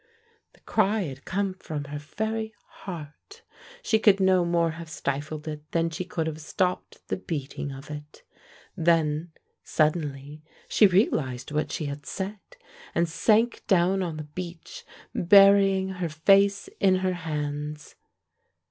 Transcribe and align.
The 0.53 0.61
cry 0.61 1.01
had 1.01 1.25
come 1.25 1.53
from 1.53 1.83
her 1.83 1.99
very 1.99 2.55
heart; 2.65 3.43
she 3.83 3.99
could 3.99 4.19
no 4.19 4.43
more 4.43 4.71
have 4.71 4.89
stifled 4.89 5.47
it 5.47 5.61
than 5.73 5.91
she 5.91 6.05
could 6.05 6.25
have 6.25 6.41
stopped 6.41 7.07
the 7.09 7.17
beating 7.17 7.71
of 7.71 7.91
it. 7.91 8.23
Then, 8.75 9.31
suddenly, 9.63 10.41
she 10.67 10.87
realized 10.87 11.51
what 11.51 11.71
she 11.71 11.85
had 11.85 12.07
said, 12.07 12.39
and 12.95 13.07
sank 13.07 13.61
down 13.67 14.01
on 14.01 14.17
the 14.17 14.23
beach, 14.23 14.85
burying 15.13 15.89
her 15.89 16.09
face 16.09 16.67
in 16.79 16.95
her 17.05 17.13
hands. 17.13 17.93